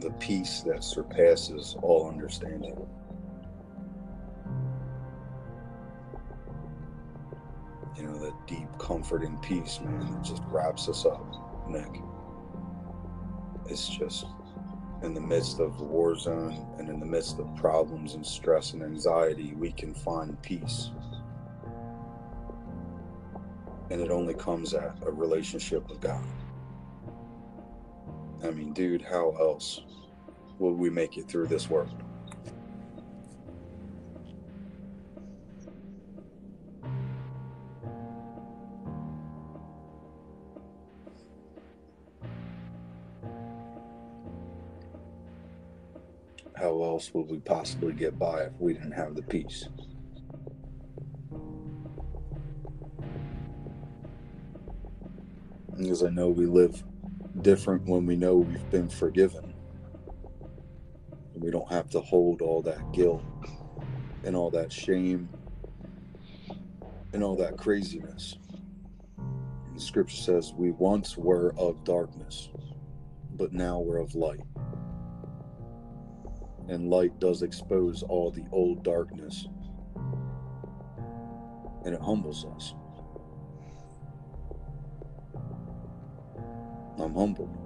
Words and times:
the 0.00 0.10
peace 0.12 0.62
that 0.66 0.84
surpasses 0.84 1.76
all 1.82 2.08
understanding. 2.08 2.76
You 7.96 8.04
know, 8.04 8.18
that 8.18 8.46
deep 8.46 8.68
comfort 8.78 9.22
and 9.22 9.40
peace, 9.42 9.80
man, 9.80 10.12
that 10.12 10.22
just 10.22 10.42
wraps 10.46 10.88
us 10.88 11.04
up, 11.04 11.68
Nick. 11.68 12.00
It's 13.68 13.88
just 13.88 14.26
in 15.02 15.14
the 15.14 15.20
midst 15.20 15.60
of 15.60 15.78
the 15.78 15.84
war 15.84 16.16
zone 16.16 16.66
and 16.78 16.88
in 16.88 17.00
the 17.00 17.06
midst 17.06 17.38
of 17.38 17.54
problems 17.56 18.14
and 18.14 18.24
stress 18.24 18.72
and 18.72 18.82
anxiety, 18.82 19.54
we 19.56 19.72
can 19.72 19.94
find 19.94 20.40
peace. 20.42 20.90
And 23.90 24.00
it 24.00 24.10
only 24.10 24.34
comes 24.34 24.74
at 24.74 24.96
a 25.02 25.10
relationship 25.10 25.88
with 25.88 26.00
God. 26.00 26.24
I 28.42 28.50
mean, 28.50 28.72
dude, 28.72 29.02
how 29.02 29.34
else 29.38 29.82
will 30.58 30.74
we 30.74 30.90
make 30.90 31.16
it 31.18 31.28
through 31.28 31.48
this 31.48 31.68
world? 31.68 32.02
How 46.54 46.82
else 46.82 47.12
would 47.14 47.28
we 47.28 47.38
possibly 47.38 47.92
get 47.92 48.18
by 48.18 48.42
if 48.42 48.52
we 48.58 48.72
didn't 48.72 48.92
have 48.92 49.14
the 49.14 49.22
peace? 49.22 49.68
Because 55.76 56.02
I 56.02 56.10
know 56.10 56.28
we 56.28 56.46
live 56.46 56.82
different 57.42 57.86
when 57.86 58.06
we 58.06 58.16
know 58.16 58.36
we've 58.36 58.70
been 58.70 58.88
forgiven. 58.88 59.54
We 61.34 61.50
don't 61.50 61.70
have 61.70 61.88
to 61.90 62.00
hold 62.00 62.42
all 62.42 62.62
that 62.62 62.92
guilt 62.92 63.22
and 64.24 64.34
all 64.34 64.50
that 64.50 64.72
shame 64.72 65.28
and 67.12 67.22
all 67.22 67.36
that 67.36 67.56
craziness. 67.56 68.36
The 69.74 69.80
scripture 69.80 70.16
says, 70.16 70.52
We 70.56 70.72
once 70.72 71.16
were 71.16 71.54
of 71.56 71.84
darkness, 71.84 72.50
but 73.36 73.52
now 73.52 73.78
we're 73.78 73.98
of 73.98 74.14
light. 74.14 74.40
And 76.68 76.90
light 76.90 77.18
does 77.20 77.42
expose 77.42 78.02
all 78.02 78.30
the 78.30 78.44
old 78.52 78.82
darkness, 78.82 79.46
and 81.84 81.94
it 81.94 82.00
humbles 82.00 82.44
us. 82.44 82.74
I'm 87.00 87.14
humbled. 87.14 87.56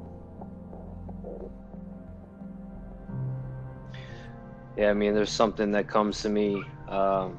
Yeah, 4.77 4.91
I 4.91 4.95
mean, 4.95 5.15
there's 5.15 5.31
something 5.31 5.73
that 5.73 5.89
comes 5.89 6.23
to 6.23 6.29
me. 6.29 6.63
Um, 6.89 7.39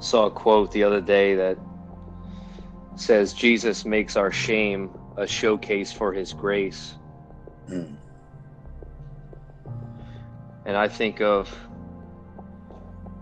saw 0.00 0.26
a 0.26 0.30
quote 0.30 0.72
the 0.72 0.84
other 0.84 1.00
day 1.00 1.34
that 1.36 1.58
says, 2.96 3.32
Jesus 3.32 3.84
makes 3.84 4.16
our 4.16 4.32
shame 4.32 4.90
a 5.16 5.26
showcase 5.26 5.92
for 5.92 6.12
his 6.12 6.32
grace. 6.32 6.94
Mm. 7.68 7.96
And 10.64 10.76
I 10.76 10.88
think 10.88 11.20
of 11.20 11.54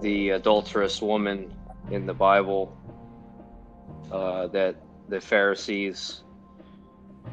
the 0.01 0.31
adulterous 0.31 1.03
woman 1.03 1.53
in 1.91 2.07
the 2.07 2.15
Bible 2.15 2.77
uh, 4.11 4.47
that 4.49 4.77
the 5.09 5.21
Pharisees 5.21 6.23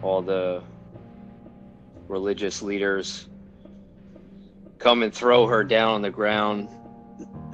all 0.01 0.21
the 0.21 0.63
religious 2.07 2.61
leaders 2.61 3.27
come 4.79 5.03
and 5.03 5.13
throw 5.13 5.47
her 5.47 5.63
down 5.63 5.95
on 5.95 6.01
the 6.01 6.09
ground 6.09 6.69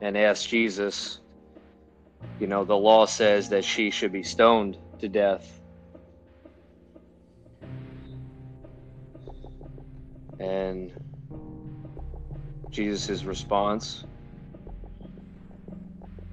and 0.00 0.16
ask 0.16 0.48
Jesus, 0.48 1.20
you 2.38 2.46
know, 2.46 2.64
the 2.64 2.76
law 2.76 3.06
says 3.06 3.48
that 3.48 3.64
she 3.64 3.90
should 3.90 4.12
be 4.12 4.22
stoned 4.22 4.78
to 5.00 5.08
death. 5.08 5.60
And 10.38 10.92
Jesus' 12.70 13.24
response 13.24 14.04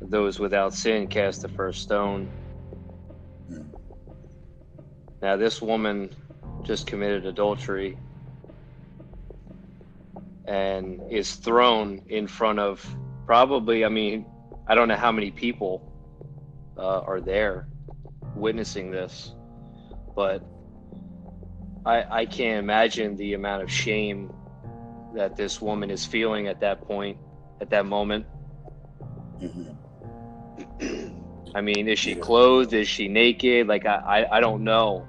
those 0.09 0.39
without 0.39 0.73
sin 0.73 1.07
cast 1.07 1.41
the 1.41 1.49
first 1.49 1.81
stone. 1.81 2.29
Now, 5.25 5.35
this 5.35 5.59
woman 5.59 6.11
just 6.61 6.85
committed 6.85 7.25
adultery 7.25 7.97
and 10.47 11.01
is 11.11 11.33
thrown 11.33 12.03
in 12.09 12.27
front 12.27 12.59
of 12.59 12.87
probably, 13.25 13.83
I 13.85 13.89
mean, 13.89 14.27
I 14.67 14.75
don't 14.75 14.87
know 14.87 14.95
how 14.95 15.11
many 15.11 15.31
people 15.31 15.91
uh, 16.77 16.99
are 16.99 17.19
there 17.19 17.67
witnessing 18.35 18.91
this, 18.91 19.33
but 20.15 20.45
I, 21.87 22.21
I 22.21 22.25
can't 22.27 22.59
imagine 22.59 23.17
the 23.17 23.33
amount 23.33 23.63
of 23.63 23.71
shame 23.71 24.31
that 25.15 25.35
this 25.35 25.59
woman 25.59 25.89
is 25.89 26.05
feeling 26.05 26.49
at 26.49 26.59
that 26.59 26.81
point, 26.87 27.17
at 27.61 27.71
that 27.71 27.87
moment. 27.87 28.27
Mm-hmm. 29.41 29.71
I 31.55 31.61
mean, 31.61 31.87
is 31.87 31.97
she 31.97 32.13
clothed? 32.13 32.73
Is 32.73 32.87
she 32.87 33.07
naked? 33.07 33.65
Like 33.65 33.87
I, 33.87 33.95
I, 33.95 34.37
I 34.37 34.39
don't 34.39 34.63
know 34.63 35.07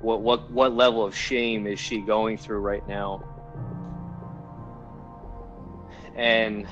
what 0.00 0.22
what 0.22 0.50
what 0.50 0.72
level 0.72 1.04
of 1.04 1.14
shame 1.14 1.66
is 1.66 1.78
she 1.78 2.00
going 2.00 2.36
through 2.36 2.60
right 2.60 2.86
now? 2.88 3.24
And 6.16 6.66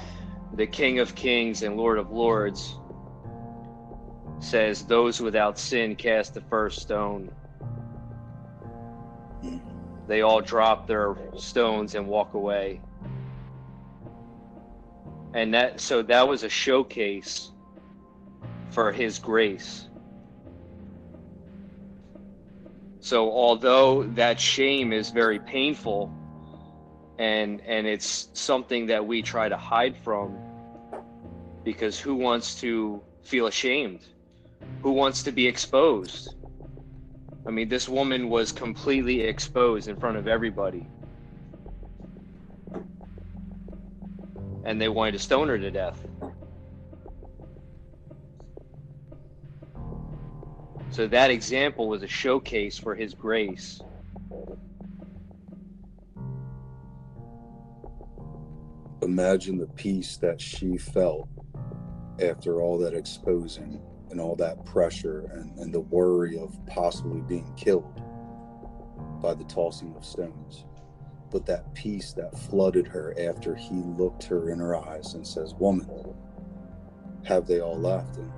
the 0.55 0.66
king 0.66 0.99
of 0.99 1.15
kings 1.15 1.62
and 1.62 1.77
lord 1.77 1.99
of 1.99 2.11
lords 2.11 2.77
says 4.41 4.83
those 4.84 5.21
without 5.21 5.59
sin 5.59 5.94
cast 5.94 6.34
the 6.34 6.41
first 6.41 6.81
stone. 6.81 7.31
They 10.06 10.22
all 10.22 10.41
drop 10.41 10.87
their 10.87 11.16
stones 11.37 11.95
and 11.95 12.06
walk 12.06 12.34
away. 12.34 12.81
And 15.34 15.53
that 15.53 15.81
so 15.81 16.03
that 16.03 16.27
was 16.27 16.45
a 16.45 16.49
showcase 16.49 17.50
for 18.71 18.93
his 18.93 19.19
grace 19.19 19.89
So 23.00 23.31
although 23.31 24.04
that 24.14 24.41
shame 24.41 24.92
is 24.92 25.10
very 25.10 25.38
painful 25.38 26.12
and 27.19 27.60
and 27.62 27.86
it's 27.86 28.28
something 28.32 28.86
that 28.86 29.04
we 29.06 29.22
try 29.22 29.48
to 29.48 29.56
hide 29.56 29.97
from 29.97 30.36
because 31.64 31.98
who 31.98 32.14
wants 32.14 32.54
to 32.60 33.03
feel 33.22 33.47
ashamed? 33.47 34.00
Who 34.82 34.92
wants 34.92 35.22
to 35.25 35.32
be 35.32 35.47
exposed? 35.47 36.34
I 37.47 37.50
mean, 37.50 37.69
this 37.69 37.88
woman 37.88 38.28
was 38.28 38.53
completely 38.53 39.22
exposed 39.22 39.88
in 39.88 39.97
front 39.97 40.16
of 40.16 40.28
everybody. 40.28 40.86
And 44.65 44.80
they 44.80 44.88
wanted 44.88 45.12
to 45.12 45.19
stone 45.19 45.48
her 45.48 45.59
to 45.59 45.70
death. 45.70 46.04
So 50.98 51.06
that 51.06 51.31
example 51.31 51.86
was 51.86 52.03
a 52.03 52.09
showcase 52.09 52.76
for 52.76 52.92
his 52.92 53.14
grace. 53.14 53.80
Imagine 59.03 59.59
the 59.59 59.68
peace 59.77 60.16
that 60.16 60.41
she 60.41 60.77
felt 60.77 61.28
after 62.21 62.60
all 62.60 62.77
that 62.78 62.95
exposing 62.95 63.80
and 64.10 64.21
all 64.21 64.34
that 64.34 64.65
pressure 64.65 65.30
and, 65.34 65.56
and 65.60 65.72
the 65.72 65.83
worry 65.83 66.36
of 66.36 66.59
possibly 66.66 67.21
being 67.21 67.54
killed 67.56 68.03
by 69.22 69.34
the 69.34 69.44
tossing 69.44 69.94
of 69.94 70.04
stones. 70.04 70.65
But 71.30 71.47
that 71.47 71.72
peace 71.74 72.12
that 72.15 72.36
flooded 72.36 72.89
her 72.89 73.15
after 73.21 73.54
he 73.54 73.77
looked 73.77 74.24
her 74.24 74.51
in 74.51 74.59
her 74.59 74.74
eyes 74.74 75.15
and 75.15 75.24
says, 75.24 75.54
Woman, 75.54 75.89
have 77.22 77.47
they 77.47 77.60
all 77.60 77.78
left? 77.78 78.16
And 78.16 78.33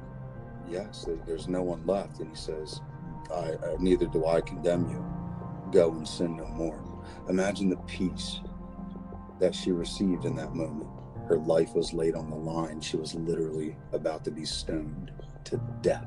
yes, 0.70 1.06
there's 1.26 1.49
no 1.49 1.62
one 1.62 1.84
left. 1.87 2.20
And 2.20 2.31
he 2.31 2.37
says, 2.37 2.81
I, 3.34 3.52
I, 3.52 3.76
neither 3.78 4.06
do 4.06 4.26
I 4.26 4.40
condemn 4.40 4.88
you. 4.88 5.05
Go 5.72 5.93
and 5.93 6.06
sin 6.06 6.37
no 6.37 6.46
more. 6.46 6.82
Imagine 7.28 7.70
the 7.70 7.76
peace 7.78 8.40
that 9.38 9.55
she 9.55 9.72
received 9.72 10.25
in 10.25 10.37
that 10.37 10.55
moment. 10.55 10.88
Her 11.28 11.38
life 11.38 11.75
was 11.75 11.93
laid 11.93 12.14
on 12.14 12.28
the 12.31 12.37
line. 12.37 12.81
She 12.81 12.96
was 12.96 13.14
literally 13.14 13.76
about 13.93 14.25
to 14.25 14.31
be 14.31 14.44
stoned 14.44 15.12
to 15.44 15.61
death. 15.81 16.06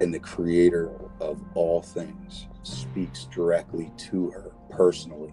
And 0.00 0.12
the 0.12 0.18
creator 0.18 0.90
of 1.20 1.40
all 1.54 1.80
things 1.80 2.48
speaks 2.62 3.24
directly 3.24 3.92
to 3.96 4.30
her 4.30 4.52
personally 4.70 5.32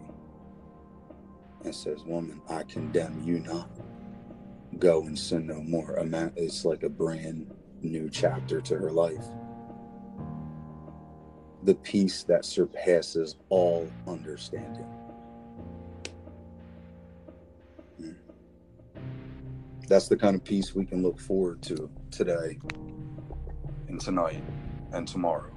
and 1.63 1.73
says, 1.73 2.03
Woman, 2.05 2.41
I 2.49 2.63
condemn 2.63 3.21
you 3.25 3.39
not 3.39 3.69
go 4.79 5.03
and 5.03 5.17
sin 5.17 5.47
no 5.47 5.61
more. 5.61 5.95
It's 6.35 6.65
like 6.65 6.83
a 6.83 6.89
brand 6.89 7.53
new 7.81 8.09
chapter 8.09 8.61
to 8.61 8.77
her 8.77 8.91
life. 8.91 9.25
the 11.63 11.75
peace 11.75 12.23
that 12.23 12.45
surpasses 12.45 13.37
all 13.49 13.89
understanding. 14.07 14.85
Hmm. 17.97 18.11
That's 19.87 20.07
the 20.07 20.17
kind 20.17 20.35
of 20.35 20.43
peace 20.43 20.75
we 20.75 20.85
can 20.85 21.03
look 21.03 21.19
forward 21.19 21.61
to 21.63 21.89
today 22.11 22.59
and 23.87 23.99
tonight 23.99 24.43
and 24.93 25.07
tomorrow. 25.07 25.51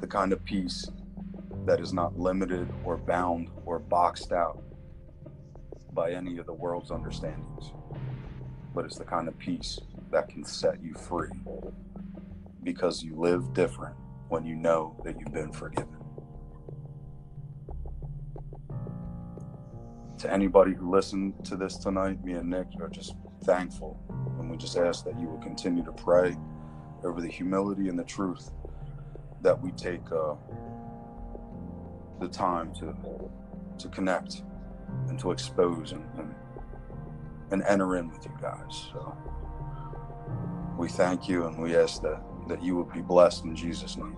The 0.00 0.06
kind 0.06 0.32
of 0.32 0.44
peace 0.44 0.88
that 1.66 1.80
is 1.80 1.92
not 1.92 2.18
limited 2.18 2.68
or 2.84 2.98
bound 2.98 3.48
or 3.64 3.78
boxed 3.78 4.32
out 4.32 4.62
by 5.94 6.12
any 6.12 6.38
of 6.38 6.46
the 6.46 6.52
world's 6.52 6.90
understandings, 6.90 7.72
but 8.74 8.84
it's 8.84 8.98
the 8.98 9.04
kind 9.04 9.28
of 9.28 9.38
peace 9.38 9.78
that 10.10 10.28
can 10.28 10.44
set 10.44 10.82
you 10.82 10.94
free 10.94 11.30
because 12.62 13.02
you 13.02 13.14
live 13.14 13.52
different 13.52 13.94
when 14.28 14.44
you 14.44 14.56
know 14.56 14.96
that 15.04 15.18
you've 15.18 15.32
been 15.32 15.52
forgiven. 15.52 15.96
To 20.18 20.32
anybody 20.32 20.72
who 20.72 20.90
listened 20.90 21.44
to 21.44 21.56
this 21.56 21.76
tonight, 21.76 22.24
me 22.24 22.32
and 22.32 22.48
Nick 22.48 22.68
are 22.80 22.88
just 22.88 23.14
thankful. 23.44 24.00
And 24.38 24.50
we 24.50 24.56
just 24.56 24.76
ask 24.76 25.04
that 25.04 25.18
you 25.20 25.28
will 25.28 25.38
continue 25.38 25.84
to 25.84 25.92
pray 25.92 26.36
over 27.04 27.20
the 27.20 27.28
humility 27.28 27.88
and 27.88 27.98
the 27.98 28.04
truth 28.04 28.50
that 29.42 29.60
we 29.60 29.70
take 29.72 30.00
uh, 30.10 30.34
the 32.20 32.28
time 32.28 32.72
to 32.74 32.94
to 33.76 33.88
connect 33.88 34.42
and 35.14 35.20
to 35.20 35.30
expose 35.30 35.92
and, 35.92 36.04
and, 36.18 36.34
and 37.52 37.62
enter 37.68 37.96
in 37.98 38.10
with 38.10 38.24
you 38.24 38.32
guys. 38.42 38.88
So 38.92 39.16
we 40.76 40.88
thank 40.88 41.28
you 41.28 41.46
and 41.46 41.56
we 41.56 41.76
ask 41.76 42.02
that, 42.02 42.20
that 42.48 42.60
you 42.64 42.74
would 42.74 42.92
be 42.92 43.00
blessed 43.00 43.44
in 43.44 43.54
Jesus' 43.54 43.96
name. 43.96 44.16